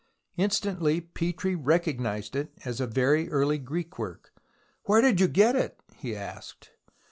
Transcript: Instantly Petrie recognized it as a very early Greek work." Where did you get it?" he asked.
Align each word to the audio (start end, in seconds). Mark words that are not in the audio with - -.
Instantly 0.35 0.99
Petrie 0.99 1.53
recognized 1.53 2.35
it 2.35 2.51
as 2.65 2.81
a 2.81 2.87
very 2.87 3.29
early 3.29 3.59
Greek 3.59 3.99
work." 3.99 4.33
Where 4.85 4.99
did 4.99 5.21
you 5.21 5.27
get 5.27 5.55
it?" 5.55 5.79
he 5.95 6.15
asked. 6.15 6.71